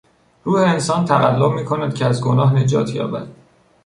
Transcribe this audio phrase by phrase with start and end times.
[0.43, 3.27] روح انسان تقلا میکند که از گناه نجات یابد.